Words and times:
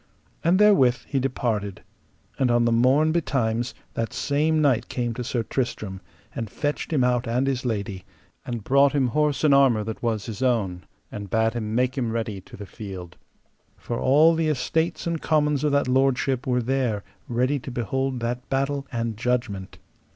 And 0.43 0.57
therewith 0.57 0.97
he 1.05 1.19
departed, 1.19 1.83
and 2.39 2.49
on 2.49 2.65
the 2.65 2.71
morn 2.71 3.11
betimes 3.11 3.75
that 3.93 4.13
same 4.13 4.59
knight 4.59 4.87
came 4.89 5.13
to 5.13 5.23
Sir 5.23 5.43
Tristram, 5.43 6.01
and 6.33 6.49
fetched 6.49 6.91
him 6.91 7.03
out 7.03 7.27
and 7.27 7.45
his 7.45 7.65
lady, 7.65 8.03
and 8.43 8.63
brought 8.63 8.93
him 8.93 9.09
horse 9.09 9.43
and 9.43 9.53
armour 9.53 9.83
that 9.83 10.01
was 10.01 10.25
his 10.25 10.41
own, 10.41 10.85
and 11.11 11.29
bade 11.29 11.53
him 11.53 11.75
make 11.75 11.99
him 11.99 12.11
ready 12.11 12.41
to 12.41 12.57
the 12.57 12.65
field, 12.65 13.15
for 13.77 13.99
all 13.99 14.33
the 14.33 14.47
estates 14.47 15.05
and 15.05 15.21
commons 15.21 15.63
of 15.63 15.71
that 15.71 15.87
lordship 15.87 16.47
were 16.47 16.63
there 16.63 17.03
ready 17.29 17.59
to 17.59 17.69
behold 17.69 18.21
that 18.21 18.49
battle 18.49 18.87
and 18.91 19.17
judgment. 19.17 19.77